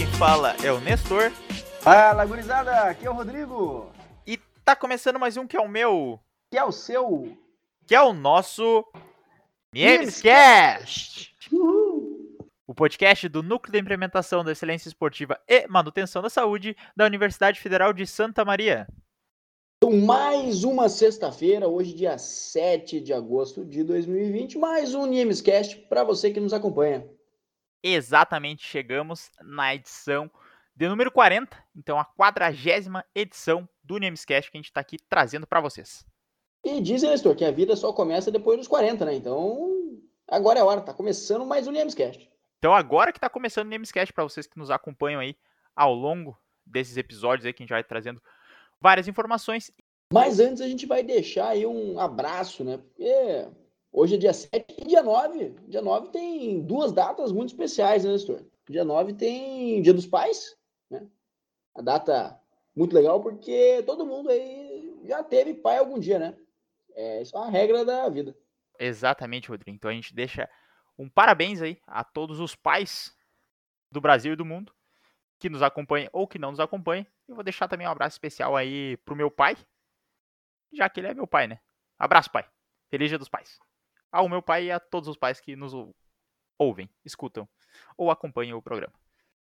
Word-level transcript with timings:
quem 0.00 0.06
fala 0.12 0.56
é 0.64 0.72
o 0.72 0.80
Nestor. 0.80 1.30
Fala, 1.82 2.24
gurizada, 2.24 2.84
aqui 2.84 3.06
é 3.06 3.10
o 3.10 3.12
Rodrigo. 3.12 3.92
E 4.26 4.38
tá 4.64 4.74
começando 4.74 5.18
mais 5.18 5.36
um 5.36 5.46
que 5.46 5.54
é 5.54 5.60
o 5.60 5.68
meu, 5.68 6.18
Que 6.50 6.56
é 6.56 6.64
o 6.64 6.72
seu. 6.72 7.36
que 7.86 7.94
é 7.94 8.00
o 8.00 8.14
nosso 8.14 8.82
Namescast. 9.74 11.34
O 12.66 12.74
podcast 12.74 13.28
do 13.28 13.42
Núcleo 13.42 13.72
de 13.72 13.78
Implementação 13.78 14.42
da 14.42 14.52
Excelência 14.52 14.88
Esportiva 14.88 15.38
e 15.46 15.68
Manutenção 15.68 16.22
da 16.22 16.30
Saúde 16.30 16.74
da 16.96 17.04
Universidade 17.04 17.60
Federal 17.60 17.92
de 17.92 18.06
Santa 18.06 18.42
Maria. 18.42 18.88
Então, 19.76 19.94
mais 19.98 20.64
uma 20.64 20.88
sexta-feira, 20.88 21.68
hoje, 21.68 21.92
dia 21.92 22.16
7 22.16 23.02
de 23.02 23.12
agosto 23.12 23.66
de 23.66 23.84
2020, 23.84 24.56
mais 24.56 24.94
um 24.94 25.04
Niemescast 25.04 25.76
para 25.90 26.04
você 26.04 26.30
que 26.30 26.40
nos 26.40 26.54
acompanha. 26.54 27.06
Exatamente, 27.82 28.66
chegamos 28.66 29.30
na 29.40 29.74
edição 29.74 30.30
de 30.76 30.88
número 30.88 31.10
40, 31.10 31.56
então 31.74 31.98
a 31.98 32.04
quadragésima 32.04 33.04
edição 33.14 33.68
do 33.82 33.98
Namescast 33.98 34.50
que 34.50 34.56
a 34.56 34.60
gente 34.60 34.72
tá 34.72 34.80
aqui 34.80 34.98
trazendo 35.08 35.46
para 35.46 35.60
vocês. 35.60 36.04
E 36.64 36.80
dizem, 36.80 37.10
Nestor, 37.10 37.34
que 37.34 37.44
a 37.44 37.50
vida 37.50 37.74
só 37.74 37.92
começa 37.92 38.30
depois 38.30 38.58
dos 38.58 38.68
40, 38.68 39.04
né? 39.04 39.14
Então, 39.14 39.98
agora 40.28 40.58
é 40.58 40.62
a 40.62 40.64
hora, 40.64 40.80
tá 40.82 40.92
começando 40.92 41.44
mais 41.46 41.66
um 41.66 41.70
Niemescast. 41.70 42.30
Então 42.58 42.74
agora 42.74 43.12
que 43.12 43.18
tá 43.18 43.30
começando 43.30 43.66
o 43.66 43.70
Namescast 43.70 44.12
para 44.12 44.24
vocês 44.24 44.46
que 44.46 44.58
nos 44.58 44.70
acompanham 44.70 45.20
aí 45.20 45.34
ao 45.74 45.94
longo 45.94 46.38
desses 46.66 46.98
episódios 46.98 47.46
aí 47.46 47.54
que 47.54 47.62
a 47.62 47.64
gente 47.64 47.72
vai 47.72 47.82
trazendo 47.82 48.22
várias 48.78 49.08
informações. 49.08 49.72
Mas 50.12 50.38
antes 50.40 50.60
a 50.60 50.68
gente 50.68 50.84
vai 50.84 51.02
deixar 51.02 51.48
aí 51.48 51.64
um 51.64 51.98
abraço, 51.98 52.62
né? 52.62 52.76
Porque 52.76 53.48
hoje 53.92 54.14
é 54.14 54.18
dia 54.18 54.32
7 54.32 54.64
e 54.78 54.84
dia 54.86 55.02
9. 55.02 55.56
Dia 55.68 55.82
9 55.82 56.08
tem 56.08 56.62
duas 56.62 56.92
datas 56.92 57.32
muito 57.32 57.50
especiais, 57.50 58.04
né, 58.04 58.12
Nestor? 58.12 58.44
Dia 58.68 58.84
9 58.84 59.14
tem 59.14 59.82
Dia 59.82 59.94
dos 59.94 60.06
Pais, 60.06 60.56
né? 60.90 61.06
A 61.74 61.82
data 61.82 62.40
muito 62.74 62.94
legal 62.94 63.20
porque 63.20 63.82
todo 63.84 64.06
mundo 64.06 64.30
aí 64.30 65.00
já 65.04 65.22
teve 65.22 65.54
pai 65.54 65.78
algum 65.78 65.98
dia, 65.98 66.18
né? 66.18 66.36
É, 66.94 67.22
isso 67.22 67.36
é 67.36 67.40
uma 67.40 67.50
regra 67.50 67.84
da 67.84 68.08
vida. 68.08 68.36
Exatamente, 68.78 69.48
Rodrigo. 69.48 69.74
Então 69.74 69.90
a 69.90 69.94
gente 69.94 70.14
deixa 70.14 70.48
um 70.98 71.08
parabéns 71.08 71.62
aí 71.62 71.78
a 71.86 72.04
todos 72.04 72.40
os 72.40 72.54
pais 72.54 73.14
do 73.90 74.00
Brasil 74.00 74.32
e 74.32 74.36
do 74.36 74.44
mundo 74.44 74.72
que 75.38 75.48
nos 75.48 75.62
acompanham 75.62 76.10
ou 76.12 76.28
que 76.28 76.38
não 76.38 76.50
nos 76.50 76.60
acompanham. 76.60 77.06
Eu 77.26 77.34
vou 77.34 77.44
deixar 77.44 77.68
também 77.68 77.86
um 77.86 77.90
abraço 77.90 78.14
especial 78.14 78.56
aí 78.56 78.96
pro 78.98 79.16
meu 79.16 79.30
pai, 79.30 79.56
já 80.72 80.88
que 80.88 81.00
ele 81.00 81.08
é 81.08 81.14
meu 81.14 81.26
pai, 81.26 81.46
né? 81.46 81.60
Abraço, 81.98 82.30
pai. 82.30 82.46
Feliz 82.88 83.08
Dia 83.08 83.18
dos 83.18 83.28
Pais. 83.28 83.58
Ao 84.12 84.28
meu 84.28 84.42
pai 84.42 84.66
e 84.66 84.70
a 84.70 84.80
todos 84.80 85.08
os 85.08 85.16
pais 85.16 85.40
que 85.40 85.54
nos 85.54 85.72
ou- 85.72 85.94
ouvem, 86.58 86.90
escutam 87.04 87.48
ou 87.96 88.10
acompanham 88.10 88.58
o 88.58 88.62
programa. 88.62 88.92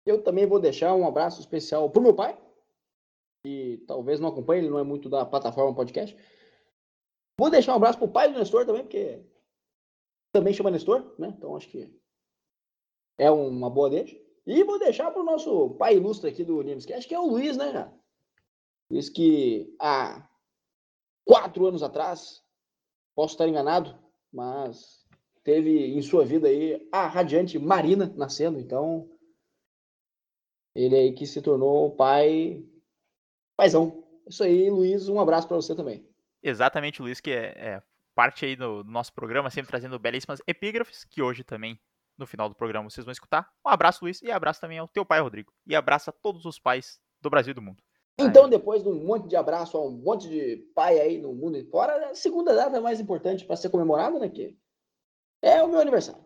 Eu 0.06 0.24
também 0.24 0.46
vou 0.46 0.60
deixar 0.60 0.94
um 0.96 1.08
abraço 1.08 1.40
especial 1.40 1.90
pro 1.90 2.02
meu 2.02 2.14
pai, 2.16 2.40
que 3.44 3.84
talvez 3.88 4.20
não 4.20 4.30
acompanhe, 4.30 4.62
ele 4.62 4.70
não 4.70 4.80
é 4.80 4.84
muito 4.84 5.10
da 5.10 5.26
plataforma 5.26 5.76
podcast. 5.76 6.16
Vou 7.40 7.50
deixar 7.50 7.74
um 7.74 7.78
abraço 7.78 7.98
pro 7.98 8.08
pai 8.08 8.32
do 8.32 8.38
Nestor 8.38 8.66
também, 8.66 8.84
porque 8.84 9.24
também 10.34 10.54
chama 10.54 10.72
Nestor, 10.72 11.16
né? 11.18 11.30
Então 11.38 11.56
acho 11.56 11.70
que 11.70 11.90
é 13.18 13.32
uma 13.32 13.70
boa 13.70 13.90
deixa. 13.90 14.20
E 14.46 14.64
vou 14.64 14.80
deixar 14.80 15.12
pro 15.12 15.24
nosso 15.24 15.72
pai 15.76 15.96
ilustre 15.96 16.30
aqui 16.30 16.44
do 16.44 16.62
Nimescast, 16.62 17.08
que 17.08 17.14
é 17.14 17.20
o 17.20 17.28
Luiz, 17.28 17.56
né, 17.56 17.72
cara? 17.72 17.94
Luiz 18.92 19.10
que 19.10 19.76
há 19.80 20.28
quatro 21.24 21.66
anos 21.68 21.84
atrás, 21.84 22.44
posso 23.16 23.36
estar 23.36 23.48
enganado, 23.48 23.98
mas 24.32 25.06
teve 25.44 25.88
em 25.88 26.02
sua 26.02 26.26
vida 26.26 26.48
aí 26.48 26.88
a 26.92 27.08
radiante 27.08 27.58
Marina 27.58 28.14
nascendo, 28.16 28.60
então 28.60 29.10
ele 30.76 30.96
aí 30.96 31.14
que 31.14 31.26
se 31.26 31.42
tornou 31.42 31.96
pai. 31.96 32.64
Paizão. 33.58 34.04
Isso 34.28 34.44
aí, 34.44 34.70
Luiz, 34.70 35.10
um 35.10 35.20
abraço 35.20 35.48
para 35.48 35.58
você 35.58 35.76
também. 35.76 36.08
Exatamente, 36.42 37.02
Luiz, 37.02 37.20
que 37.20 37.32
é, 37.32 37.54
é 37.58 37.84
parte 38.16 38.46
aí 38.46 38.56
do, 38.56 38.84
do 38.84 38.92
nosso 38.92 39.12
programa, 39.14 39.50
sempre 39.50 39.70
trazendo 39.70 40.00
belíssimas 40.00 40.42
epígrafes, 40.48 41.04
que 41.04 41.22
hoje 41.22 41.44
também, 41.44 41.80
no 42.18 42.26
final 42.26 42.48
do 42.48 42.56
programa, 42.56 42.90
vocês 42.90 43.06
vão 43.06 43.12
escutar. 43.12 43.52
Um 43.66 43.70
abraço, 43.70 44.04
Luiz, 44.04 44.22
e 44.22 44.32
abraço 44.32 44.62
também 44.62 44.78
ao 44.78 44.88
teu 44.88 45.06
pai, 45.06 45.20
Rodrigo. 45.20 45.52
E 45.66 45.76
abraço 45.76 46.10
a 46.10 46.14
todos 46.14 46.46
os 46.46 46.60
pais 46.60 47.00
do 47.20 47.30
Brasil 47.30 47.52
e 47.52 47.56
do 47.56 47.62
mundo. 47.62 47.84
Então, 48.20 48.50
depois 48.50 48.84
de 48.84 48.90
um 48.90 49.04
monte 49.06 49.28
de 49.28 49.36
abraço 49.36 49.78
a 49.78 49.86
um 49.86 49.92
monte 49.92 50.28
de 50.28 50.58
pai 50.76 51.00
aí 51.00 51.18
no 51.18 51.34
mundo 51.34 51.58
e 51.58 51.64
fora, 51.66 52.10
a 52.10 52.16
segunda 52.16 52.54
data 52.54 52.78
é 52.78 52.80
mais 52.80 53.00
importante 53.00 53.46
para 53.46 53.56
ser 53.56 53.70
comemorada, 53.70 54.20
né? 54.20 54.30
Que 54.30 54.58
é 55.42 55.64
o 55.64 55.68
meu 55.68 55.80
aniversário. 55.80 56.26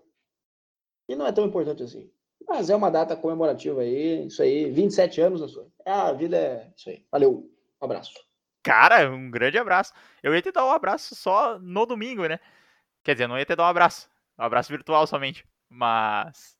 E 1.07 1.15
não 1.15 1.27
é 1.27 1.31
tão 1.31 1.45
importante 1.45 1.83
assim. 1.83 2.11
Mas 2.47 2.69
é 2.69 2.75
uma 2.75 2.89
data 2.89 3.15
comemorativa 3.15 3.81
aí, 3.81 4.25
isso 4.25 4.41
aí, 4.41 4.69
27 4.71 5.21
anos 5.21 5.41
na 5.41 5.47
sua. 5.47 5.67
A 5.85 6.11
vida 6.11 6.37
é 6.37 6.73
isso 6.75 6.89
aí. 6.89 7.05
Valeu, 7.11 7.49
um 7.81 7.85
abraço. 7.85 8.13
Cara, 8.63 9.09
um 9.11 9.29
grande 9.29 9.57
abraço. 9.57 9.93
Eu 10.21 10.33
ia 10.33 10.41
te 10.41 10.51
dar 10.51 10.65
um 10.65 10.71
abraço 10.71 11.15
só 11.15 11.59
no 11.59 11.85
domingo, 11.85 12.25
né? 12.25 12.39
Quer 13.03 13.13
dizer, 13.13 13.27
não 13.27 13.37
ia 13.37 13.45
te 13.45 13.55
dar 13.55 13.63
um 13.63 13.67
abraço. 13.67 14.09
Um 14.39 14.43
abraço 14.43 14.71
virtual 14.71 15.05
somente. 15.05 15.45
Mas 15.69 16.57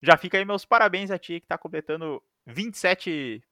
já 0.00 0.16
fica 0.16 0.38
aí 0.38 0.44
meus 0.44 0.64
parabéns 0.64 1.10
a 1.10 1.18
ti 1.18 1.40
que 1.40 1.46
tá 1.46 1.58
completando 1.58 2.22
27 2.46 3.42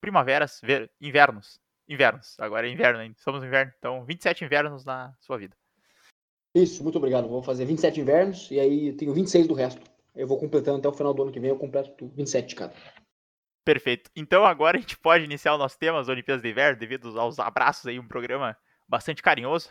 primaveras, 0.00 0.60
ver- 0.62 0.90
invernos. 1.00 1.60
Invernos. 1.88 2.38
Agora 2.38 2.68
é 2.68 2.70
inverno 2.70 3.00
ainda. 3.00 3.16
No 3.26 3.44
inverno. 3.44 3.72
Então, 3.78 4.04
27 4.04 4.44
invernos 4.44 4.84
na 4.84 5.12
sua 5.20 5.36
vida. 5.38 5.56
Isso, 6.54 6.82
muito 6.82 6.98
obrigado. 6.98 7.28
Vou 7.28 7.42
fazer 7.42 7.64
27 7.64 8.00
invernos 8.00 8.50
e 8.50 8.58
aí 8.58 8.92
tenho 8.94 9.12
26 9.12 9.46
do 9.46 9.54
resto. 9.54 9.82
Eu 10.14 10.26
vou 10.26 10.38
completando 10.38 10.78
até 10.78 10.88
o 10.88 10.92
final 10.92 11.14
do 11.14 11.22
ano 11.22 11.32
que 11.32 11.38
vem, 11.40 11.50
eu 11.50 11.58
completo 11.58 11.90
tudo, 11.92 12.14
27 12.14 12.48
de 12.48 12.54
cada. 12.56 12.74
Perfeito. 13.64 14.10
Então 14.16 14.44
agora 14.44 14.76
a 14.76 14.80
gente 14.80 14.98
pode 14.98 15.24
iniciar 15.24 15.54
o 15.54 15.58
nosso 15.58 15.78
tema, 15.78 16.00
as 16.00 16.08
Olimpíadas 16.08 16.42
de 16.42 16.50
Inverno, 16.50 16.78
devido 16.78 17.18
aos 17.20 17.38
abraços 17.38 17.86
aí, 17.86 17.98
um 17.98 18.08
programa 18.08 18.56
bastante 18.88 19.22
carinhoso. 19.22 19.70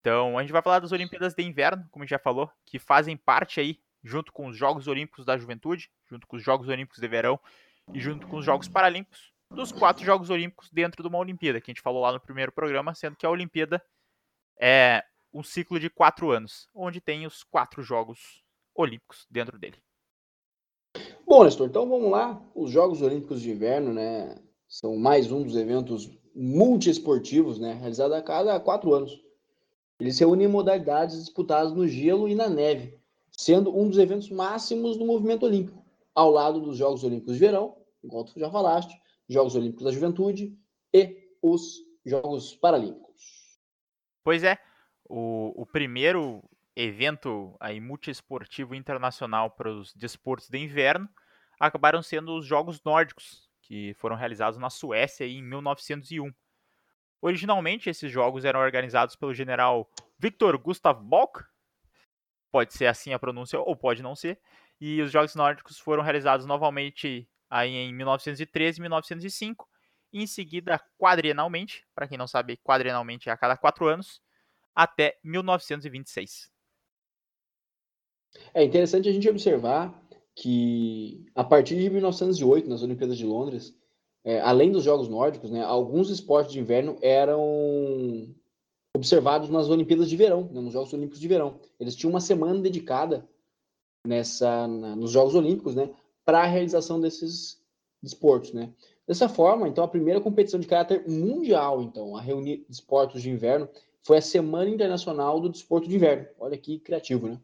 Então 0.00 0.36
a 0.36 0.42
gente 0.42 0.52
vai 0.52 0.62
falar 0.62 0.80
das 0.80 0.90
Olimpíadas 0.92 1.34
de 1.34 1.42
Inverno, 1.42 1.86
como 1.90 2.02
a 2.02 2.06
gente 2.06 2.10
já 2.10 2.18
falou, 2.18 2.50
que 2.64 2.78
fazem 2.78 3.16
parte 3.16 3.60
aí, 3.60 3.78
junto 4.02 4.32
com 4.32 4.48
os 4.48 4.56
Jogos 4.56 4.88
Olímpicos 4.88 5.24
da 5.24 5.38
Juventude, 5.38 5.90
junto 6.10 6.26
com 6.26 6.36
os 6.36 6.42
Jogos 6.42 6.68
Olímpicos 6.68 7.00
de 7.00 7.06
Verão 7.08 7.38
e 7.92 8.00
junto 8.00 8.26
com 8.26 8.38
os 8.38 8.44
Jogos 8.44 8.66
Paralímpicos, 8.68 9.32
dos 9.50 9.72
quatro 9.72 10.04
Jogos 10.04 10.30
Olímpicos 10.30 10.70
dentro 10.70 11.02
de 11.02 11.08
uma 11.08 11.18
Olimpíada, 11.18 11.60
que 11.60 11.70
a 11.70 11.72
gente 11.72 11.82
falou 11.82 12.02
lá 12.02 12.12
no 12.12 12.20
primeiro 12.20 12.52
programa, 12.52 12.94
sendo 12.94 13.16
que 13.16 13.26
a 13.26 13.30
Olimpíada 13.30 13.82
é 14.60 15.02
um 15.32 15.42
ciclo 15.42 15.80
de 15.80 15.90
quatro 15.90 16.30
anos, 16.30 16.68
onde 16.74 17.00
tem 17.00 17.26
os 17.26 17.42
quatro 17.42 17.82
Jogos 17.82 18.42
Olímpicos 18.74 19.26
dentro 19.30 19.58
dele. 19.58 19.78
Bom, 21.26 21.44
Nestor, 21.44 21.68
então 21.68 21.88
vamos 21.88 22.10
lá. 22.10 22.40
Os 22.54 22.70
Jogos 22.70 23.02
Olímpicos 23.02 23.40
de 23.40 23.50
Inverno, 23.50 23.92
né, 23.92 24.38
são 24.68 24.96
mais 24.96 25.30
um 25.32 25.42
dos 25.42 25.56
eventos 25.56 26.10
multiesportivos, 26.34 27.58
né, 27.58 27.74
realizado 27.74 28.12
a 28.14 28.22
cada 28.22 28.58
quatro 28.60 28.94
anos. 28.94 29.22
Eles 29.98 30.18
reúnem 30.18 30.48
modalidades 30.48 31.18
disputadas 31.18 31.72
no 31.72 31.86
gelo 31.86 32.28
e 32.28 32.34
na 32.34 32.48
neve, 32.48 32.98
sendo 33.30 33.76
um 33.76 33.88
dos 33.88 33.98
eventos 33.98 34.30
máximos 34.30 34.96
do 34.96 35.04
movimento 35.04 35.46
olímpico, 35.46 35.84
ao 36.14 36.30
lado 36.30 36.60
dos 36.60 36.76
Jogos 36.76 37.02
Olímpicos 37.04 37.34
de 37.34 37.40
Verão, 37.40 37.76
igual 38.02 38.24
tu 38.24 38.38
já 38.38 38.50
falaste, 38.50 39.00
Jogos 39.28 39.54
Olímpicos 39.54 39.84
da 39.84 39.90
Juventude 39.90 40.56
e 40.92 41.30
os 41.42 41.78
Jogos 42.04 42.54
Paralímpicos. 42.54 43.58
Pois 44.22 44.42
é, 44.42 44.58
o, 45.04 45.62
o 45.62 45.66
primeiro 45.66 46.42
evento 46.76 47.56
aí 47.60 47.80
multiesportivo 47.80 48.74
internacional 48.74 49.50
para 49.50 49.70
os 49.70 49.94
desportos 49.94 50.48
de 50.48 50.58
inverno 50.58 51.08
acabaram 51.58 52.02
sendo 52.02 52.36
os 52.36 52.46
Jogos 52.46 52.82
Nórdicos, 52.82 53.48
que 53.62 53.94
foram 53.94 54.16
realizados 54.16 54.58
na 54.58 54.70
Suécia 54.70 55.26
em 55.26 55.42
1901. 55.42 56.32
Originalmente, 57.22 57.88
esses 57.88 58.10
jogos 58.10 58.44
eram 58.44 58.60
organizados 58.60 59.16
pelo 59.16 59.32
general 59.32 59.88
Viktor 60.18 60.58
Gustav 60.58 61.00
Bock, 61.02 61.42
pode 62.50 62.74
ser 62.74 62.86
assim 62.86 63.12
a 63.12 63.18
pronúncia 63.18 63.58
ou 63.58 63.74
pode 63.74 64.02
não 64.02 64.14
ser, 64.14 64.38
e 64.80 65.00
os 65.00 65.10
Jogos 65.10 65.34
Nórdicos 65.34 65.78
foram 65.78 66.02
realizados 66.02 66.44
novamente 66.44 67.28
aí 67.54 67.70
em 67.70 67.94
1913 67.94 68.78
e 68.78 68.82
1905, 68.82 69.68
e 70.12 70.22
em 70.22 70.26
seguida 70.26 70.80
quadrienalmente, 70.98 71.86
para 71.94 72.08
quem 72.08 72.18
não 72.18 72.26
sabe, 72.26 72.56
quadrienalmente 72.56 73.28
é 73.28 73.32
a 73.32 73.36
cada 73.36 73.56
quatro 73.56 73.86
anos, 73.86 74.20
até 74.74 75.16
1926. 75.22 76.50
É 78.52 78.64
interessante 78.64 79.08
a 79.08 79.12
gente 79.12 79.28
observar 79.28 79.94
que 80.34 81.26
a 81.32 81.44
partir 81.44 81.76
de 81.76 81.88
1908, 81.88 82.68
nas 82.68 82.82
Olimpíadas 82.82 83.16
de 83.16 83.24
Londres, 83.24 83.72
é, 84.24 84.40
além 84.40 84.72
dos 84.72 84.82
Jogos 84.82 85.08
Nórdicos, 85.08 85.52
né, 85.52 85.62
alguns 85.62 86.10
esportes 86.10 86.52
de 86.52 86.58
inverno 86.58 86.98
eram 87.00 88.34
observados 88.96 89.48
nas 89.48 89.68
Olimpíadas 89.68 90.10
de 90.10 90.16
Verão, 90.16 90.50
né, 90.52 90.60
nos 90.60 90.72
Jogos 90.72 90.92
Olímpicos 90.92 91.20
de 91.20 91.28
Verão. 91.28 91.60
Eles 91.78 91.94
tinham 91.94 92.10
uma 92.10 92.20
semana 92.20 92.60
dedicada 92.60 93.28
nessa, 94.04 94.66
na, 94.66 94.96
nos 94.96 95.12
Jogos 95.12 95.36
Olímpicos, 95.36 95.76
né, 95.76 95.88
para 96.24 96.42
a 96.42 96.46
realização 96.46 97.00
desses 97.00 97.62
esportes, 98.02 98.52
né. 98.52 98.72
Dessa 99.06 99.28
forma, 99.28 99.68
então, 99.68 99.84
a 99.84 99.88
primeira 99.88 100.20
competição 100.20 100.58
de 100.58 100.66
caráter 100.66 101.06
mundial, 101.06 101.82
então, 101.82 102.16
a 102.16 102.22
reunir 102.22 102.64
esportes 102.70 103.20
de 103.20 103.30
inverno, 103.30 103.68
foi 104.02 104.18
a 104.18 104.22
Semana 104.22 104.70
Internacional 104.70 105.40
do 105.40 105.48
Desporto 105.48 105.88
de 105.88 105.96
Inverno. 105.96 106.26
Olha 106.38 106.56
que 106.56 106.78
criativo, 106.78 107.28
né? 107.28 107.40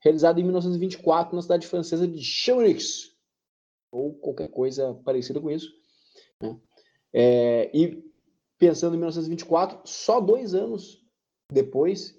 Realizada 0.00 0.40
em 0.40 0.44
1924 0.44 1.34
na 1.34 1.42
cidade 1.42 1.66
francesa 1.66 2.06
de 2.06 2.22
Chamonix. 2.22 3.12
ou 3.92 4.14
qualquer 4.14 4.48
coisa 4.48 4.94
parecida 5.04 5.40
com 5.40 5.50
isso. 5.50 5.72
Né? 6.40 6.56
É, 7.12 7.70
e 7.76 8.04
pensando 8.56 8.94
em 8.94 8.98
1924, 8.98 9.80
só 9.84 10.20
dois 10.20 10.54
anos 10.54 11.04
depois 11.52 12.16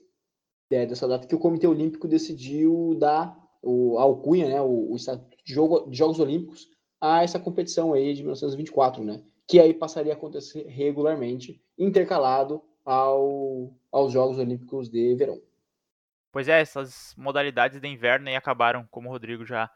é, 0.70 0.86
dessa 0.86 1.08
data 1.08 1.28
que 1.28 1.36
o 1.36 1.40
Comitê 1.40 1.68
Olímpico 1.68 2.08
decidiu 2.08 2.96
dar 2.98 3.38
o, 3.62 3.98
alcunha, 3.98 4.50
né, 4.50 4.62
o, 4.62 4.92
o 4.92 4.98
de, 5.44 5.54
Jogo, 5.54 5.90
de 5.90 5.98
Jogos 5.98 6.20
Olímpicos 6.20 6.70
a 7.00 7.24
essa 7.24 7.40
competição 7.40 7.94
aí 7.94 8.14
de 8.14 8.22
1924, 8.22 9.04
né, 9.04 9.24
que 9.48 9.60
aí 9.60 9.74
passaria 9.74 10.14
a 10.14 10.16
acontecer 10.16 10.68
regularmente, 10.68 11.62
intercalado 11.78 12.62
ao, 12.86 13.74
aos 13.92 14.12
Jogos 14.14 14.38
Olímpicos 14.38 14.90
de 14.90 15.16
Verão. 15.16 15.42
Pois 16.32 16.48
é, 16.48 16.62
essas 16.62 17.14
modalidades 17.18 17.82
de 17.82 17.88
inverno 17.88 18.30
aí 18.30 18.36
acabaram, 18.36 18.88
como 18.90 19.10
o 19.10 19.12
Rodrigo 19.12 19.46
já 19.46 19.70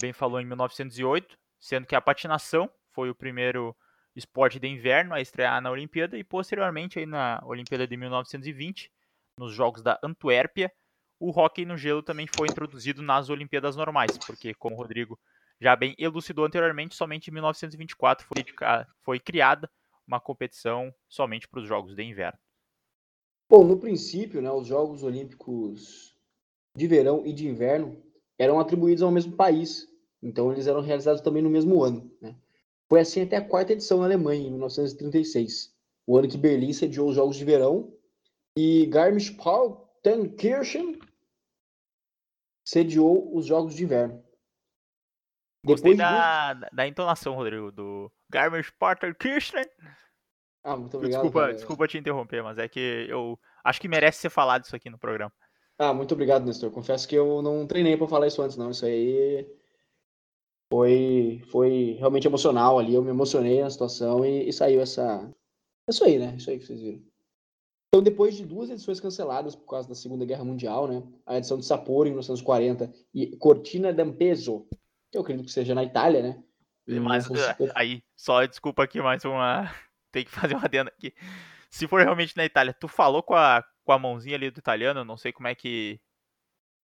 bem 0.00 0.12
falou, 0.12 0.40
em 0.40 0.44
1908, 0.44 1.38
sendo 1.58 1.86
que 1.86 1.94
a 1.94 2.00
patinação 2.00 2.68
foi 2.90 3.08
o 3.08 3.14
primeiro 3.14 3.74
esporte 4.14 4.58
de 4.58 4.68
inverno 4.68 5.14
a 5.14 5.20
estrear 5.20 5.60
na 5.62 5.70
Olimpíada 5.70 6.18
e 6.18 6.24
posteriormente 6.24 6.98
aí 6.98 7.06
na 7.06 7.40
Olimpíada 7.44 7.86
de 7.86 7.96
1920, 7.96 8.90
nos 9.38 9.54
Jogos 9.54 9.82
da 9.82 9.98
Antuérpia, 10.02 10.70
o 11.22 11.30
hóquei 11.30 11.64
no 11.64 11.76
gelo 11.76 12.02
também 12.02 12.26
foi 12.26 12.48
introduzido 12.48 13.00
nas 13.00 13.30
Olimpíadas 13.30 13.76
normais, 13.76 14.18
porque 14.18 14.52
como 14.54 14.74
o 14.74 14.78
Rodrigo 14.78 15.16
já 15.60 15.76
bem 15.76 15.94
elucidou 15.96 16.44
anteriormente, 16.44 16.96
somente 16.96 17.28
em 17.28 17.34
1924 17.34 18.26
foi, 18.26 18.44
foi 19.02 19.20
criada 19.20 19.70
uma 20.04 20.18
competição 20.18 20.92
somente 21.08 21.46
para 21.46 21.60
os 21.60 21.68
Jogos 21.68 21.94
de 21.94 22.02
Inverno. 22.02 22.36
Bom, 23.48 23.62
no 23.62 23.78
princípio, 23.78 24.42
né, 24.42 24.50
os 24.50 24.66
Jogos 24.66 25.04
Olímpicos 25.04 26.16
de 26.76 26.88
Verão 26.88 27.24
e 27.24 27.32
de 27.32 27.46
Inverno 27.46 28.02
eram 28.36 28.58
atribuídos 28.58 29.04
ao 29.04 29.12
mesmo 29.12 29.36
país, 29.36 29.88
então 30.20 30.50
eles 30.50 30.66
eram 30.66 30.80
realizados 30.80 31.22
também 31.22 31.42
no 31.42 31.50
mesmo 31.50 31.84
ano. 31.84 32.10
Né? 32.20 32.34
Foi 32.88 32.98
assim 32.98 33.22
até 33.22 33.36
a 33.36 33.48
quarta 33.48 33.74
edição 33.74 33.98
na 33.98 34.06
Alemanha, 34.06 34.48
em 34.48 34.50
1936, 34.50 35.72
o 36.04 36.18
ano 36.18 36.26
que 36.26 36.36
Berlim 36.36 36.72
sediou 36.72 37.10
os 37.10 37.14
Jogos 37.14 37.36
de 37.36 37.44
Verão 37.44 37.94
e 38.56 38.86
Garmisch-Partenkirchen 38.86 40.98
sediou 42.64 43.34
os 43.36 43.46
Jogos 43.46 43.74
de 43.74 43.84
Inverno. 43.84 44.22
Gostei 45.64 45.96
da, 45.96 46.54
de... 46.54 46.66
da 46.72 46.86
entonação, 46.86 47.34
Rodrigo, 47.34 47.70
do 47.70 48.10
Garmisch-Partenkirchen. 48.30 49.64
Ah, 50.64 50.76
muito 50.76 50.96
obrigado. 50.96 51.22
Desculpa, 51.22 51.52
desculpa 51.52 51.88
te 51.88 51.98
interromper, 51.98 52.42
mas 52.42 52.58
é 52.58 52.68
que 52.68 53.06
eu 53.08 53.38
acho 53.64 53.80
que 53.80 53.88
merece 53.88 54.20
ser 54.20 54.30
falado 54.30 54.64
isso 54.64 54.74
aqui 54.74 54.90
no 54.90 54.98
programa. 54.98 55.32
Ah, 55.78 55.92
muito 55.92 56.12
obrigado, 56.14 56.44
Nestor. 56.44 56.70
Confesso 56.70 57.08
que 57.08 57.16
eu 57.16 57.42
não 57.42 57.66
treinei 57.66 57.96
para 57.96 58.06
falar 58.06 58.26
isso 58.26 58.42
antes, 58.42 58.56
não. 58.56 58.70
Isso 58.70 58.84
aí 58.84 59.46
foi, 60.72 61.42
foi 61.50 61.96
realmente 61.98 62.26
emocional 62.26 62.78
ali. 62.78 62.94
Eu 62.94 63.02
me 63.02 63.10
emocionei 63.10 63.60
na 63.60 63.70
situação 63.70 64.24
e, 64.24 64.48
e 64.48 64.52
saiu 64.52 64.80
essa. 64.80 65.28
Isso 65.88 66.04
aí, 66.04 66.18
né? 66.18 66.34
Isso 66.36 66.50
aí 66.50 66.58
que 66.58 66.66
vocês 66.66 66.80
viram. 66.80 67.02
Então, 67.94 68.02
depois 68.02 68.34
de 68.34 68.46
duas 68.46 68.70
edições 68.70 68.98
canceladas 68.98 69.54
por 69.54 69.66
causa 69.66 69.86
da 69.86 69.94
Segunda 69.94 70.24
Guerra 70.24 70.42
Mundial, 70.42 70.88
né? 70.88 71.02
A 71.26 71.36
edição 71.36 71.58
de 71.58 71.66
Sapporo 71.66 72.08
em 72.08 72.12
1940 72.12 72.90
e 73.12 73.36
Cortina 73.36 73.92
d'Ampezzo, 73.92 74.66
que 75.10 75.18
eu 75.18 75.20
acredito 75.20 75.44
que 75.44 75.52
seja 75.52 75.74
na 75.74 75.84
Itália, 75.84 76.22
né? 76.22 76.42
Mas, 76.86 77.28
aí, 77.76 78.02
só 78.16 78.46
desculpa 78.46 78.82
aqui 78.82 79.02
mais 79.02 79.26
uma. 79.26 79.70
Tem 80.10 80.24
que 80.24 80.30
fazer 80.30 80.54
uma 80.54 80.64
adenda 80.64 80.90
aqui. 80.90 81.12
Se 81.68 81.86
for 81.86 82.00
realmente 82.00 82.34
na 82.34 82.46
Itália, 82.46 82.72
tu 82.72 82.88
falou 82.88 83.22
com 83.22 83.34
a, 83.34 83.62
com 83.84 83.92
a 83.92 83.98
mãozinha 83.98 84.36
ali 84.36 84.50
do 84.50 84.58
italiano, 84.58 85.04
não 85.04 85.18
sei 85.18 85.30
como 85.30 85.48
é 85.48 85.54
que 85.54 86.00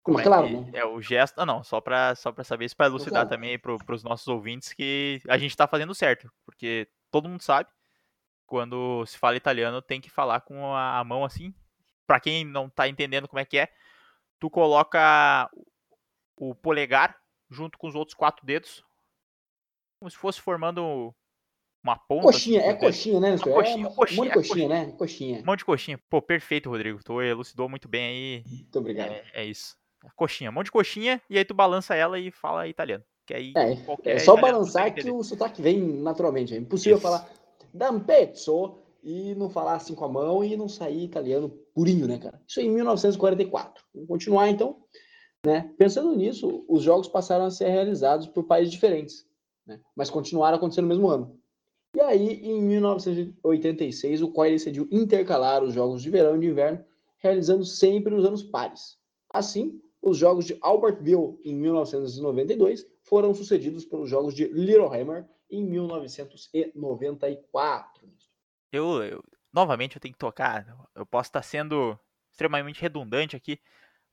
como, 0.03 0.21
é 0.21 0.23
claro, 0.23 0.51
né? 0.51 0.71
É 0.75 0.85
o 0.85 1.01
gesto. 1.01 1.39
Ah, 1.39 1.47
não, 1.47 1.65
só 1.65 1.81
para 1.81 2.15
só 2.17 2.33
pra 2.33 2.45
saber 2.45 2.67
isso, 2.67 2.77
para 2.77 2.87
elucidar 2.87 3.27
claro. 3.27 3.29
também 3.31 3.59
para 3.59 3.95
os 3.95 4.05
nossos 4.05 4.29
ouvintes 4.29 4.75
que 4.75 5.23
a 5.27 5.39
gente 5.39 5.51
está 5.53 5.67
fazendo 5.67 5.95
certo. 5.95 6.31
Porque 6.45 6.87
todo 7.11 7.29
mundo 7.29 7.43
sabe, 7.43 7.71
quando 8.49 9.05
se 9.07 9.19
fala 9.19 9.37
italiano, 9.37 9.83
tem 9.83 10.01
que 10.01 10.11
falar 10.11 10.41
com 10.41 10.75
a, 10.75 11.05
mão 11.05 11.25
assim. 11.25 11.55
Para 12.07 12.19
quem 12.19 12.45
não 12.45 12.67
está 12.67 12.89
entendendo 12.89 13.29
como 13.29 13.39
é 13.39 13.45
que 13.45 13.59
é, 13.59 13.69
tu 14.41 14.49
coloca 14.49 15.49
o 16.35 16.55
polegar 16.55 17.17
junto 17.51 17.77
com 17.77 17.87
os 17.87 17.95
outros 17.95 18.17
quatro 18.17 18.45
dedos, 18.47 18.83
como 20.01 20.11
se 20.11 20.17
fosse 20.17 20.41
formando 20.41 21.15
uma 21.85 21.97
ponta. 21.97 22.23
Coxinha, 22.23 22.61
assim, 22.61 22.69
é 22.69 22.75
coxinha, 22.75 23.21
né? 23.21 23.39
Coxinha, 23.39 23.53
é, 23.53 23.55
coxinha, 23.55 23.77
um 23.77 23.83
monte 23.83 23.91
de 23.91 23.97
coxinha, 23.97 24.33
coxinha, 24.33 24.69
né? 24.69 24.93
Coxinha. 24.93 25.41
Um 25.41 25.45
monte 25.45 25.59
de 25.59 25.65
coxinha. 25.67 26.01
Pô, 26.09 26.23
perfeito, 26.23 26.71
Rodrigo. 26.71 27.05
Tu 27.05 27.23
elucidou 27.23 27.69
muito 27.69 27.87
bem 27.87 28.07
aí. 28.09 28.45
Muito 28.47 28.79
obrigado. 28.79 29.13
É, 29.13 29.25
é 29.35 29.45
isso. 29.45 29.77
Coxinha, 30.17 30.49
um 30.49 30.55
monte 30.55 30.67
de 30.67 30.73
coxinha, 30.73 31.21
e 31.29 31.37
aí 31.37 31.45
tu 31.45 31.53
balança 31.53 31.95
ela 31.95 32.19
e 32.19 32.31
fala 32.31 32.67
italiano. 32.67 33.05
Que 33.27 33.35
aí 33.35 33.53
é, 33.57 34.13
é 34.13 34.19
só 34.19 34.37
balançar 34.37 34.95
que 34.95 35.11
o 35.11 35.23
sotaque 35.23 35.61
vem 35.61 35.79
naturalmente. 35.79 36.55
É 36.55 36.57
impossível 36.57 36.97
Isso. 36.97 37.03
falar 37.03 37.29
Dampezzo 37.73 38.79
e 39.03 39.35
não 39.35 39.49
falar 39.49 39.75
assim 39.75 39.95
com 39.95 40.05
a 40.05 40.09
mão 40.09 40.45
e 40.45 40.57
não 40.57 40.69
sair 40.69 41.05
italiano 41.05 41.51
purinho, 41.75 42.07
né, 42.07 42.19
cara? 42.19 42.41
Isso 42.47 42.61
em 42.61 42.71
1944. 42.71 43.85
Vamos 43.95 44.09
continuar 44.09 44.49
então. 44.49 44.77
Né? 45.45 45.73
Pensando 45.79 46.15
nisso, 46.17 46.65
os 46.69 46.83
jogos 46.83 47.09
passaram 47.09 47.45
a 47.45 47.51
ser 47.51 47.69
realizados 47.69 48.27
por 48.27 48.45
países 48.45 48.73
diferentes, 48.73 49.25
né? 49.67 49.81
mas 49.95 50.11
continuaram 50.11 50.57
acontecendo 50.57 50.85
no 50.85 50.89
mesmo 50.89 51.09
ano. 51.09 51.39
E 51.95 52.01
aí, 52.01 52.41
em 52.43 52.61
1986, 52.61 54.23
o 54.23 54.33
COI 54.33 54.51
decidiu 54.51 54.89
intercalar 54.91 55.63
os 55.63 55.73
jogos 55.73 56.03
de 56.03 56.11
verão 56.11 56.37
e 56.37 56.41
de 56.41 56.47
inverno, 56.47 56.85
realizando 57.19 57.65
sempre 57.65 58.13
nos 58.13 58.25
anos 58.25 58.43
pares. 58.43 58.99
Assim, 59.33 59.81
os 60.01 60.17
Jogos 60.17 60.45
de 60.45 60.57
Albertville 60.61 61.39
em 61.45 61.55
1992 61.55 62.87
foram 63.03 63.35
sucedidos 63.35 63.85
pelos 63.85 64.09
Jogos 64.09 64.35
de 64.35 64.47
Littlehammer 64.47 65.29
em 65.51 65.65
1994. 65.65 68.09
Eu, 68.71 69.03
eu, 69.03 69.25
novamente 69.53 69.97
eu 69.97 70.01
tenho 70.01 70.13
que 70.13 70.19
tocar, 70.19 70.67
eu 70.95 71.07
posso 71.07 71.29
estar 71.29 71.43
sendo 71.43 71.99
extremamente 72.31 72.81
redundante 72.81 73.35
aqui, 73.35 73.61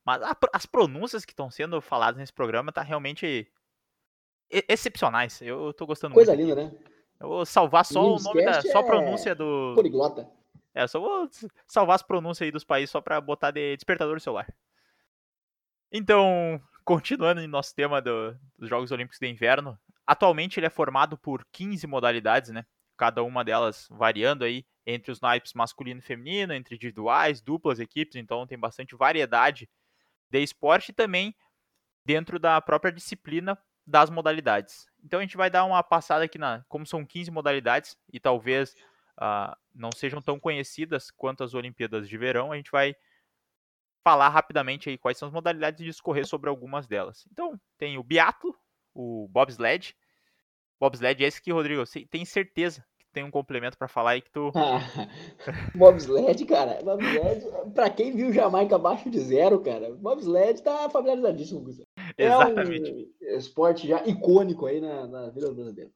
mas 0.04 0.20
a, 0.22 0.36
as 0.52 0.66
pronúncias 0.66 1.24
que 1.24 1.32
estão 1.32 1.50
sendo 1.50 1.80
faladas 1.80 2.18
nesse 2.18 2.32
programa 2.32 2.72
tá 2.72 2.82
realmente 2.82 3.48
excepcionais. 4.50 5.40
Eu 5.42 5.72
tô 5.72 5.86
gostando 5.86 6.14
Coisa 6.14 6.34
muito. 6.34 6.46
Coisa 6.46 6.62
linda, 6.62 6.76
né? 6.76 6.86
Eu 7.18 7.28
vou 7.28 7.46
salvar 7.46 7.84
só 7.84 8.14
o 8.14 8.18
nome 8.18 8.44
da 8.44 8.62
só 8.62 8.78
a 8.78 8.84
pronúncia 8.84 9.34
do 9.34 9.74
poliglota. 9.74 10.30
É, 10.74 10.86
só 10.86 11.00
vou 11.00 11.28
salvar 11.66 11.96
as 11.96 12.02
pronúncias 12.02 12.44
aí 12.44 12.52
dos 12.52 12.64
países 12.64 12.90
só 12.90 13.00
para 13.00 13.20
botar 13.20 13.50
de 13.50 13.74
despertador 13.74 14.20
celular. 14.20 14.46
Então, 15.90 16.60
continuando 16.84 17.40
em 17.40 17.46
nosso 17.46 17.74
tema 17.74 18.02
do, 18.02 18.36
dos 18.58 18.68
Jogos 18.68 18.92
Olímpicos 18.92 19.18
de 19.18 19.26
Inverno, 19.26 19.78
atualmente 20.06 20.58
ele 20.58 20.66
é 20.66 20.70
formado 20.70 21.18
por 21.18 21.44
15 21.52 21.86
modalidades, 21.86 22.50
né? 22.50 22.64
Cada 22.96 23.22
uma 23.22 23.44
delas 23.44 23.86
variando 23.90 24.44
aí 24.44 24.64
entre 24.86 25.10
os 25.10 25.20
naipes 25.20 25.52
masculino 25.52 26.00
e 26.00 26.02
feminino, 26.02 26.54
entre 26.54 26.76
individuais, 26.76 27.40
duplas, 27.40 27.80
equipes, 27.80 28.16
então 28.16 28.46
tem 28.46 28.58
bastante 28.58 28.94
variedade 28.94 29.68
de 30.30 30.42
esporte 30.42 30.90
e 30.90 30.94
também 30.94 31.34
dentro 32.04 32.38
da 32.38 32.60
própria 32.60 32.92
disciplina 32.92 33.58
das 33.86 34.10
modalidades. 34.10 34.86
Então 35.04 35.18
a 35.18 35.22
gente 35.22 35.36
vai 35.36 35.50
dar 35.50 35.64
uma 35.64 35.82
passada 35.82 36.24
aqui 36.24 36.38
na, 36.38 36.64
como 36.68 36.86
são 36.86 37.04
15 37.04 37.30
modalidades 37.30 37.96
e 38.12 38.18
talvez 38.20 38.74
uh, 39.18 39.54
não 39.74 39.90
sejam 39.92 40.22
tão 40.22 40.38
conhecidas 40.38 41.10
quanto 41.10 41.44
as 41.44 41.54
Olimpíadas 41.54 42.08
de 42.08 42.16
Verão, 42.16 42.52
a 42.52 42.56
gente 42.56 42.70
vai 42.70 42.94
falar 44.04 44.28
rapidamente 44.28 44.88
aí 44.88 44.96
quais 44.96 45.18
são 45.18 45.26
as 45.26 45.34
modalidades 45.34 45.80
e 45.80 45.84
discorrer 45.84 46.24
sobre 46.26 46.48
algumas 46.48 46.86
delas. 46.86 47.26
Então, 47.32 47.60
tem 47.76 47.98
o 47.98 48.04
biatlo, 48.04 48.56
o 48.96 49.28
bobsled. 49.28 49.94
Bobsled 50.80 51.22
é 51.22 51.26
esse 51.26 51.40
que, 51.40 51.52
Rodrigo, 51.52 51.82
tem 52.10 52.24
certeza 52.24 52.84
que 52.98 53.06
tem 53.12 53.24
um 53.24 53.30
complemento 53.30 53.76
para 53.78 53.88
falar 53.88 54.12
aí 54.12 54.22
que 54.22 54.30
tu... 54.30 54.50
Ah, 54.54 54.80
bobsled, 55.74 56.44
cara, 56.46 56.82
bobsled, 56.82 57.44
pra 57.74 57.90
quem 57.90 58.14
viu 58.14 58.32
Jamaica 58.32 58.76
abaixo 58.76 59.10
de 59.10 59.18
zero, 59.20 59.60
cara, 59.60 59.94
bobsled 59.94 60.62
tá 60.62 60.88
familiarizadíssimo 60.90 61.62
com 61.62 61.70
isso. 61.70 61.82
Exatamente. 62.16 63.10
É 63.22 63.34
um 63.34 63.38
esporte 63.38 63.86
já 63.86 64.02
icônico 64.06 64.66
aí 64.66 64.80
na, 64.80 65.06
na 65.06 65.30
vida 65.30 65.52
brasileira. 65.52 65.90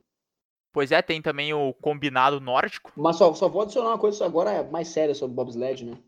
Pois 0.72 0.92
é, 0.92 1.02
tem 1.02 1.20
também 1.20 1.52
o 1.52 1.74
combinado 1.74 2.40
nórdico. 2.40 2.92
Mas 2.96 3.16
só, 3.16 3.34
só 3.34 3.48
vou 3.48 3.62
adicionar 3.62 3.88
uma 3.88 3.98
coisa 3.98 4.24
agora 4.24 4.62
mais 4.64 4.88
séria 4.88 5.14
sobre 5.14 5.34
bobsled, 5.34 5.84
né? 5.84 5.98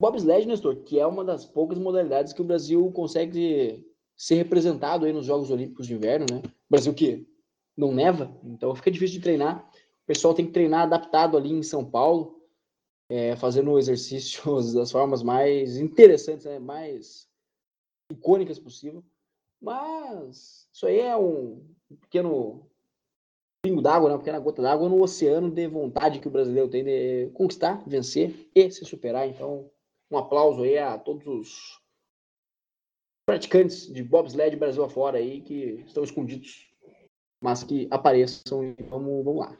Bobsled, 0.00 0.46
Nestor, 0.46 0.76
que 0.84 1.00
é 1.00 1.06
uma 1.06 1.24
das 1.24 1.44
poucas 1.44 1.78
modalidades 1.78 2.32
que 2.32 2.42
o 2.42 2.44
Brasil 2.44 2.92
consegue 2.92 3.84
ser 4.16 4.36
representado 4.36 5.04
aí 5.04 5.12
nos 5.12 5.26
Jogos 5.26 5.50
Olímpicos 5.50 5.86
de 5.86 5.94
Inverno, 5.94 6.26
né? 6.30 6.42
Brasil 6.68 6.94
que 6.94 7.28
não 7.76 7.92
neva, 7.92 8.34
então 8.42 8.74
fica 8.74 8.90
difícil 8.90 9.18
de 9.18 9.22
treinar. 9.22 9.68
O 10.04 10.06
pessoal 10.06 10.32
tem 10.32 10.46
que 10.46 10.52
treinar 10.52 10.84
adaptado 10.84 11.36
ali 11.36 11.50
em 11.52 11.62
São 11.62 11.84
Paulo, 11.84 12.40
é, 13.08 13.36
fazendo 13.36 13.78
exercícios 13.78 14.72
das 14.74 14.90
formas 14.90 15.22
mais 15.22 15.76
interessantes, 15.76 16.46
né? 16.46 16.58
mais 16.58 17.28
icônicas 18.10 18.58
possível. 18.58 19.04
Mas 19.60 20.68
isso 20.72 20.86
aí 20.86 21.00
é 21.00 21.16
um 21.16 21.62
pequeno 22.00 22.70
pingo 23.62 23.82
d'água, 23.82 24.08
né? 24.08 24.14
uma 24.14 24.20
pequena 24.20 24.38
gota 24.38 24.62
d'água 24.62 24.88
no 24.88 25.02
oceano 25.02 25.50
de 25.50 25.66
vontade 25.66 26.20
que 26.20 26.28
o 26.28 26.30
brasileiro 26.30 26.68
tem 26.68 26.84
de 26.84 27.30
conquistar, 27.34 27.82
vencer 27.86 28.48
e 28.54 28.70
se 28.70 28.84
superar. 28.84 29.28
Então, 29.28 29.70
um 30.10 30.16
aplauso 30.16 30.62
aí 30.62 30.78
a 30.78 30.96
todos 30.98 31.26
os 31.26 31.80
praticantes 33.26 33.92
de 33.92 34.02
bobsled 34.02 34.56
Brasil 34.56 34.84
afora 34.84 35.18
aí 35.18 35.42
que 35.42 35.84
estão 35.86 36.04
escondidos 36.04 36.66
mas 37.40 37.62
que 37.62 37.86
apareçam 37.90 38.64
e 38.64 38.74
vamos, 38.88 39.24
vamos 39.24 39.40
lá. 39.40 39.56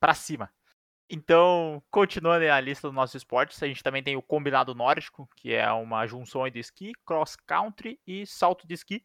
Pra 0.00 0.14
cima. 0.14 0.50
Então, 1.10 1.82
continuando 1.90 2.44
a 2.44 2.60
lista 2.60 2.88
dos 2.88 2.94
nossos 2.94 3.14
esportes, 3.14 3.62
a 3.62 3.66
gente 3.66 3.82
também 3.82 4.02
tem 4.02 4.16
o 4.16 4.22
combinado 4.22 4.74
nórdico, 4.74 5.28
que 5.36 5.54
é 5.54 5.70
uma 5.72 6.06
junção 6.06 6.48
de 6.50 6.58
esqui, 6.58 6.92
cross 7.06 7.34
country 7.36 7.98
e 8.06 8.26
salto 8.26 8.66
de 8.66 8.74
esqui. 8.74 9.02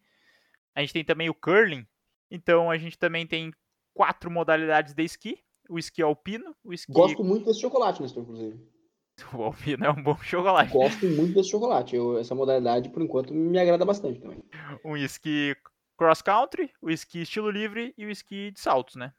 A 0.75 0.81
gente 0.81 0.93
tem 0.93 1.05
também 1.05 1.29
o 1.29 1.33
curling. 1.33 1.85
Então, 2.29 2.69
a 2.69 2.77
gente 2.77 2.97
também 2.97 3.25
tem 3.25 3.53
quatro 3.93 4.29
modalidades 4.29 4.93
de 4.93 5.03
esqui: 5.03 5.39
o 5.69 5.79
esqui 5.79 6.01
alpino, 6.01 6.55
o 6.63 6.73
esqui. 6.73 6.91
Gosto 6.91 7.23
muito 7.23 7.45
desse 7.45 7.61
chocolate, 7.61 8.01
Nestor, 8.01 8.23
inclusive. 8.23 8.72
O 9.33 9.43
alpino 9.43 9.85
é 9.85 9.91
um 9.91 10.01
bom 10.01 10.17
chocolate. 10.17 10.71
Gosto 10.71 11.05
muito 11.05 11.33
desse 11.33 11.49
chocolate. 11.49 11.95
Eu, 11.95 12.17
essa 12.17 12.33
modalidade, 12.33 12.89
por 12.89 13.01
enquanto, 13.01 13.33
me 13.33 13.59
agrada 13.59 13.85
bastante 13.85 14.19
também. 14.19 14.43
Um 14.83 14.97
esqui 14.97 15.55
cross 15.97 16.21
country, 16.21 16.71
o 16.81 16.89
esqui 16.89 17.21
estilo 17.21 17.49
livre 17.49 17.93
e 17.97 18.05
o 18.05 18.09
esqui 18.09 18.51
de 18.51 18.59
saltos, 18.59 18.95
né? 18.95 19.13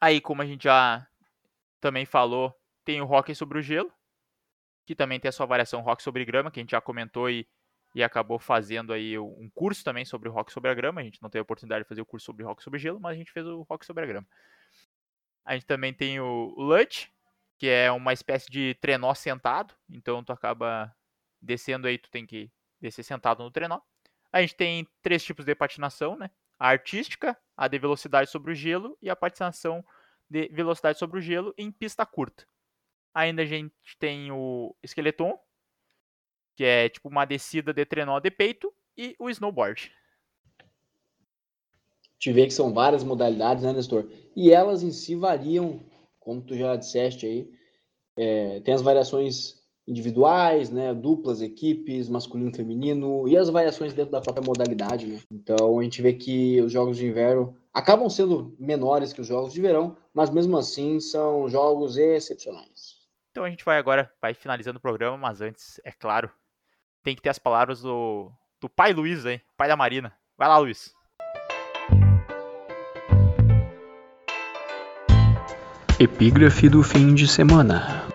Aí, 0.00 0.20
como 0.20 0.42
a 0.42 0.46
gente 0.46 0.64
já 0.64 1.06
também 1.80 2.04
falou, 2.04 2.54
tem 2.84 3.00
o 3.00 3.06
hockey 3.06 3.34
sobre 3.34 3.58
o 3.58 3.62
gelo, 3.62 3.92
que 4.86 4.94
também 4.94 5.20
tem 5.20 5.28
a 5.28 5.32
sua 5.32 5.46
variação 5.46 5.84
hockey 5.84 6.02
sobre 6.02 6.24
grama, 6.24 6.50
que 6.50 6.60
a 6.60 6.62
gente 6.62 6.70
já 6.70 6.80
comentou 6.80 7.30
e, 7.30 7.46
e 7.94 8.02
acabou 8.02 8.38
fazendo 8.38 8.92
aí 8.92 9.18
um 9.18 9.50
curso 9.54 9.84
também 9.84 10.04
sobre 10.04 10.28
o 10.28 10.34
hockey 10.34 10.52
sobre 10.52 10.70
a 10.70 10.74
grama. 10.74 11.00
A 11.00 11.04
gente 11.04 11.22
não 11.22 11.30
teve 11.30 11.40
a 11.40 11.42
oportunidade 11.42 11.84
de 11.84 11.88
fazer 11.88 12.00
o 12.00 12.06
curso 12.06 12.26
sobre 12.26 12.44
hockey 12.44 12.62
sobre 12.62 12.78
gelo, 12.78 13.00
mas 13.00 13.12
a 13.12 13.18
gente 13.18 13.32
fez 13.32 13.46
o 13.46 13.66
hockey 13.68 13.86
sobre 13.86 14.04
a 14.04 14.06
grama. 14.06 14.26
A 15.44 15.54
gente 15.54 15.66
também 15.66 15.92
tem 15.92 16.20
o, 16.20 16.54
Lutch, 16.56 17.08
que 17.62 17.68
é 17.68 17.92
uma 17.92 18.12
espécie 18.12 18.50
de 18.50 18.74
trenó 18.80 19.14
sentado, 19.14 19.72
então 19.88 20.24
tu 20.24 20.32
acaba 20.32 20.92
descendo 21.40 21.86
aí, 21.86 21.96
tu 21.96 22.10
tem 22.10 22.26
que 22.26 22.50
descer 22.80 23.04
sentado 23.04 23.40
no 23.40 23.52
trenó. 23.52 23.78
A 24.32 24.40
gente 24.40 24.56
tem 24.56 24.88
três 25.00 25.22
tipos 25.22 25.44
de 25.44 25.54
patinação, 25.54 26.16
né? 26.16 26.28
A 26.58 26.70
artística, 26.70 27.38
a 27.56 27.68
de 27.68 27.78
velocidade 27.78 28.28
sobre 28.30 28.50
o 28.50 28.54
gelo 28.56 28.98
e 29.00 29.08
a 29.08 29.14
patinação 29.14 29.84
de 30.28 30.48
velocidade 30.48 30.98
sobre 30.98 31.20
o 31.20 31.22
gelo 31.22 31.54
em 31.56 31.70
pista 31.70 32.04
curta. 32.04 32.44
Ainda 33.14 33.42
a 33.42 33.46
gente 33.46 33.72
tem 33.96 34.32
o 34.32 34.74
esqueleton, 34.82 35.38
que 36.56 36.64
é 36.64 36.88
tipo 36.88 37.08
uma 37.08 37.24
descida 37.24 37.72
de 37.72 37.84
trenó 37.84 38.18
de 38.18 38.32
peito, 38.32 38.74
e 38.98 39.14
o 39.20 39.30
snowboard. 39.30 39.92
Te 42.18 42.32
vê 42.32 42.44
que 42.44 42.52
são 42.52 42.74
várias 42.74 43.04
modalidades, 43.04 43.62
né, 43.62 43.72
Nestor? 43.72 44.10
E 44.34 44.50
elas 44.50 44.82
em 44.82 44.90
si 44.90 45.14
variam, 45.14 45.80
como 46.24 46.40
tu 46.40 46.56
já 46.56 46.76
disseste 46.76 47.26
aí, 47.26 47.50
é, 48.16 48.60
tem 48.60 48.74
as 48.74 48.82
variações 48.82 49.60
individuais, 49.86 50.70
né, 50.70 50.94
duplas, 50.94 51.42
equipes, 51.42 52.08
masculino, 52.08 52.54
feminino 52.54 53.26
e 53.26 53.36
as 53.36 53.50
variações 53.50 53.92
dentro 53.92 54.12
da 54.12 54.20
própria 54.20 54.44
modalidade, 54.44 55.06
né? 55.06 55.20
Então 55.30 55.78
a 55.78 55.82
gente 55.82 56.00
vê 56.00 56.12
que 56.12 56.60
os 56.60 56.70
jogos 56.70 56.96
de 56.96 57.06
inverno 57.06 57.56
acabam 57.74 58.08
sendo 58.08 58.54
menores 58.58 59.12
que 59.12 59.20
os 59.20 59.26
jogos 59.26 59.52
de 59.52 59.60
verão, 59.60 59.96
mas 60.14 60.30
mesmo 60.30 60.56
assim 60.56 61.00
são 61.00 61.48
jogos 61.48 61.96
excepcionais. 61.96 63.02
Então 63.30 63.44
a 63.44 63.50
gente 63.50 63.64
vai 63.64 63.78
agora, 63.78 64.12
vai 64.20 64.34
finalizando 64.34 64.78
o 64.78 64.82
programa, 64.82 65.16
mas 65.16 65.40
antes, 65.40 65.80
é 65.84 65.90
claro, 65.90 66.30
tem 67.02 67.16
que 67.16 67.22
ter 67.22 67.30
as 67.30 67.38
palavras 67.38 67.82
do, 67.82 68.30
do 68.60 68.68
pai 68.68 68.92
Luiz 68.92 69.26
aí, 69.26 69.40
pai 69.56 69.68
da 69.68 69.76
Marina. 69.76 70.14
Vai 70.36 70.48
lá, 70.48 70.58
Luiz. 70.58 70.94
Epígrafe 76.02 76.68
do 76.68 76.82
fim 76.82 77.14
de 77.14 77.28
semana. 77.28 78.08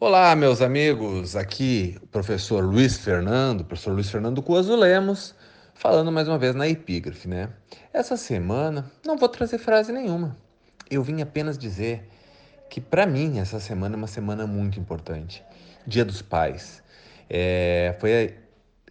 Olá, 0.00 0.34
meus 0.34 0.62
amigos. 0.62 1.36
Aqui 1.36 1.94
o 2.02 2.06
professor 2.06 2.64
Luiz 2.64 2.96
Fernando, 2.96 3.66
professor 3.66 3.92
Luiz 3.92 4.08
Fernando 4.08 4.40
Coaso 4.40 4.74
Lemos, 4.74 5.34
falando 5.74 6.10
mais 6.10 6.26
uma 6.26 6.38
vez 6.38 6.54
na 6.54 6.66
epígrafe, 6.66 7.28
né? 7.28 7.50
Essa 7.92 8.16
semana 8.16 8.90
não 9.06 9.18
vou 9.18 9.28
trazer 9.28 9.58
frase 9.58 9.92
nenhuma. 9.92 10.38
Eu 10.90 11.02
vim 11.02 11.20
apenas 11.20 11.58
dizer 11.58 12.08
que 12.70 12.80
para 12.80 13.04
mim 13.04 13.38
essa 13.38 13.60
semana 13.60 13.94
é 13.94 13.98
uma 13.98 14.06
semana 14.06 14.46
muito 14.46 14.80
importante. 14.80 15.44
Dia 15.86 16.02
dos 16.02 16.22
Pais. 16.22 16.82
É, 17.28 17.94
foi 18.00 18.36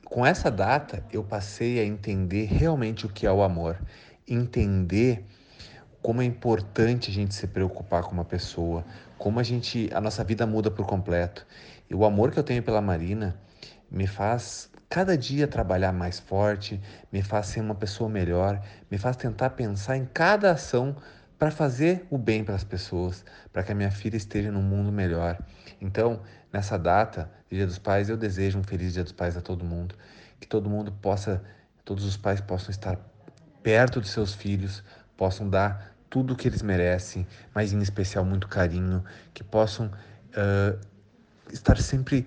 com 0.06 0.24
essa 0.24 0.52
data 0.52 1.04
eu 1.12 1.24
passei 1.24 1.80
a 1.80 1.84
entender 1.84 2.46
realmente 2.46 3.08
o 3.08 3.10
que 3.10 3.26
é 3.26 3.32
o 3.32 3.42
amor, 3.42 3.80
entender 4.28 5.26
como 6.08 6.22
é 6.22 6.26
importante 6.26 7.12
a 7.12 7.14
gente 7.14 7.36
se 7.36 7.46
preocupar 7.48 8.02
com 8.02 8.14
uma 8.14 8.24
pessoa, 8.24 8.86
como 9.18 9.42
a 9.42 9.44
gente 9.44 9.90
a 9.94 10.00
nossa 10.00 10.24
vida 10.24 10.48
muda 10.48 10.72
por 10.72 10.86
completo. 10.86 11.46
E 11.90 11.94
o 11.94 12.06
amor 12.06 12.32
que 12.32 12.40
eu 12.40 12.44
tenho 12.44 12.64
pela 12.64 12.80
Marina 12.80 13.38
me 13.92 14.08
faz 14.08 14.72
cada 14.88 15.18
dia 15.18 15.50
trabalhar 15.50 15.92
mais 15.92 16.18
forte, 16.18 16.80
me 17.12 17.22
faz 17.22 17.48
ser 17.48 17.60
uma 17.60 17.76
pessoa 17.76 18.10
melhor, 18.10 18.66
me 18.90 18.98
faz 18.98 19.18
tentar 19.18 19.50
pensar 19.50 19.98
em 19.98 20.06
cada 20.06 20.50
ação 20.50 20.96
para 21.38 21.52
fazer 21.52 22.08
o 22.10 22.18
bem 22.18 22.42
para 22.42 22.56
as 22.56 22.64
pessoas, 22.64 23.26
para 23.52 23.62
que 23.62 23.74
a 23.74 23.76
minha 23.76 23.92
filha 23.92 24.16
esteja 24.16 24.50
num 24.50 24.64
mundo 24.64 24.94
melhor. 24.94 25.38
Então, 25.82 26.22
nessa 26.54 26.80
data, 26.80 27.30
Dia 27.52 27.66
dos 27.66 27.80
Pais, 27.80 28.08
eu 28.08 28.16
desejo 28.16 28.58
um 28.60 28.64
feliz 28.64 28.94
Dia 28.94 29.04
dos 29.04 29.12
Pais 29.12 29.36
a 29.36 29.42
todo 29.42 29.66
mundo, 29.66 29.94
que 30.40 30.48
todo 30.48 30.70
mundo 30.70 30.90
possa, 30.90 31.44
todos 31.84 32.06
os 32.06 32.16
pais 32.16 32.40
possam 32.40 32.70
estar 32.70 32.98
perto 33.62 34.00
dos 34.00 34.12
seus 34.12 34.34
filhos, 34.34 34.82
possam 35.18 35.50
dar 35.50 35.97
tudo 36.10 36.34
o 36.34 36.36
que 36.36 36.48
eles 36.48 36.62
merecem, 36.62 37.28
mas 37.54 37.74
em 37.74 37.80
especial 37.80 38.24
muito 38.24 38.48
carinho, 38.48 39.04
que 39.34 39.44
possam 39.44 39.88
uh, 39.88 40.80
estar 41.52 41.78
sempre 41.78 42.26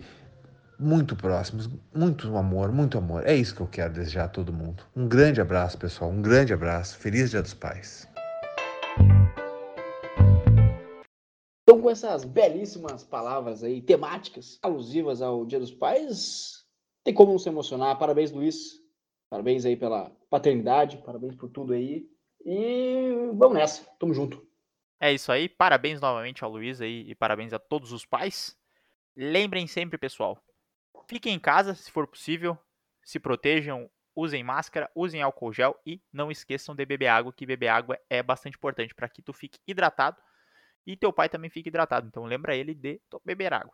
muito 0.79 1.15
próximos, 1.15 1.69
muito 1.95 2.35
amor, 2.37 2.73
muito 2.73 2.97
amor. 2.97 3.27
É 3.27 3.35
isso 3.35 3.55
que 3.55 3.61
eu 3.61 3.67
quero 3.67 3.93
desejar 3.93 4.25
a 4.25 4.29
todo 4.29 4.53
mundo. 4.53 4.83
Um 4.97 5.07
grande 5.07 5.41
abraço, 5.41 5.77
pessoal, 5.77 6.11
um 6.11 6.23
grande 6.23 6.55
abraço. 6.55 6.97
Feliz 6.97 7.31
Dia 7.31 7.43
dos 7.43 7.53
Pais. 7.53 8.09
Então, 11.63 11.81
com 11.81 11.91
essas 11.91 12.25
belíssimas 12.25 13.05
palavras 13.05 13.63
aí, 13.63 13.83
temáticas, 13.83 14.59
alusivas 14.63 15.21
ao 15.21 15.45
Dia 15.45 15.61
dos 15.61 15.71
Pais, 15.71 16.65
tem 17.05 17.15
como 17.15 17.33
não 17.33 17.39
se 17.39 17.49
emocionar. 17.49 17.99
Parabéns, 17.99 18.33
Luiz. 18.33 18.81
Parabéns 19.31 19.65
aí 19.65 19.77
pela 19.77 20.11
paternidade, 20.29 20.97
parabéns 20.99 21.37
por 21.37 21.49
tudo 21.51 21.73
aí. 21.73 22.09
E 22.45 23.31
vamos 23.35 23.59
nessa, 23.59 23.85
tamo 23.99 24.15
junto. 24.15 24.47
É 24.99 25.13
isso 25.13 25.33
aí, 25.33 25.49
parabéns 25.49 26.01
novamente 26.01 26.45
ao 26.45 26.51
Luiz 26.51 26.81
aí 26.81 27.09
e 27.09 27.15
parabéns 27.15 27.53
a 27.53 27.59
todos 27.59 27.93
os 27.93 28.05
pais. 28.05 28.57
Lembrem 29.17 29.67
sempre, 29.67 29.99
pessoal, 29.99 30.39
fiquem 31.07 31.35
em 31.35 31.39
casa 31.39 31.75
se 31.75 31.91
for 31.91 32.07
possível, 32.07 32.57
se 33.03 33.19
protejam, 33.19 33.91
usem 34.15 34.45
máscara, 34.45 34.91
usem 34.95 35.23
álcool 35.23 35.53
gel 35.53 35.77
e 35.87 36.01
não 36.13 36.31
esqueçam 36.31 36.75
de 36.75 36.85
beber 36.85 37.09
água, 37.09 37.33
que 37.33 37.47
beber 37.47 37.69
água 37.69 37.99
é 38.09 38.23
bastante 38.23 38.57
importante 38.57 38.95
para 38.95 39.09
que 39.09 39.23
tu 39.23 39.33
fique 39.33 39.59
hidratado 39.67 40.17
e 40.87 40.97
teu 40.97 41.13
pai 41.13 41.29
também 41.29 41.51
fique 41.51 41.69
hidratado. 41.69 42.07
Então 42.07 42.25
lembra 42.25 42.55
ele 42.55 42.75
de 42.75 43.01
beber 43.25 43.53
água. 43.53 43.73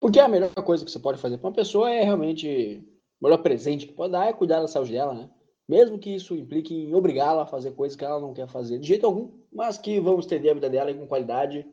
Porque 0.00 0.20
a 0.20 0.28
melhor 0.28 0.52
coisa 0.54 0.84
que 0.84 0.90
você 0.90 0.98
pode 0.98 1.20
fazer 1.20 1.38
para 1.38 1.48
uma 1.48 1.54
pessoa 1.54 1.90
é 1.90 2.02
realmente 2.02 2.82
o 3.20 3.24
melhor 3.24 3.38
presente 3.38 3.86
que 3.86 3.92
pode 3.92 4.12
dar 4.12 4.26
é 4.26 4.32
cuidar 4.32 4.60
da 4.60 4.68
saúde 4.68 4.92
dela, 4.92 5.14
né? 5.14 5.30
Mesmo 5.68 5.98
que 5.98 6.14
isso 6.14 6.34
implique 6.36 6.74
em 6.74 6.94
obrigá-la 6.94 7.42
a 7.42 7.46
fazer 7.46 7.72
coisas 7.72 7.96
que 7.96 8.04
ela 8.04 8.20
não 8.20 8.34
quer 8.34 8.48
fazer 8.48 8.78
de 8.78 8.86
jeito 8.86 9.06
algum, 9.06 9.32
mas 9.52 9.78
que 9.78 9.98
vão 10.00 10.18
estender 10.18 10.50
a 10.50 10.54
vida 10.54 10.70
dela 10.70 10.92
com 10.92 11.06
qualidade 11.06 11.66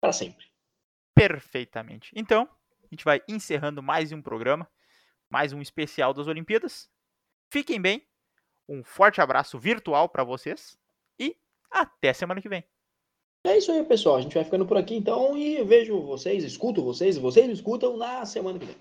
para 0.00 0.12
sempre. 0.12 0.46
Perfeitamente. 1.14 2.10
Então, 2.16 2.48
a 2.82 2.86
gente 2.90 3.04
vai 3.04 3.22
encerrando 3.28 3.82
mais 3.82 4.12
um 4.12 4.20
programa, 4.20 4.68
mais 5.30 5.52
um 5.52 5.62
especial 5.62 6.12
das 6.12 6.26
Olimpíadas. 6.26 6.90
Fiquem 7.50 7.80
bem, 7.80 8.06
um 8.68 8.82
forte 8.82 9.20
abraço 9.20 9.58
virtual 9.58 10.08
para 10.08 10.24
vocês 10.24 10.76
e 11.18 11.36
até 11.70 12.12
semana 12.12 12.40
que 12.40 12.48
vem. 12.48 12.64
É 13.44 13.58
isso 13.58 13.72
aí, 13.72 13.84
pessoal. 13.84 14.16
A 14.16 14.20
gente 14.20 14.34
vai 14.34 14.44
ficando 14.44 14.66
por 14.66 14.76
aqui 14.76 14.94
então 14.94 15.36
e 15.36 15.62
vejo 15.64 16.00
vocês, 16.02 16.44
escuto 16.44 16.82
vocês, 16.82 17.18
vocês 17.18 17.46
me 17.46 17.52
escutam 17.52 17.96
na 17.96 18.24
semana 18.24 18.58
que 18.58 18.66
vem. 18.66 18.76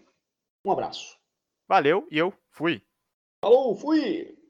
Um 0.64 0.72
abraço. 0.72 1.18
Valeu 1.68 2.08
e 2.12 2.18
eu 2.18 2.34
fui. 2.50 2.82
Falou, 3.42 3.76
fui! 3.76 4.41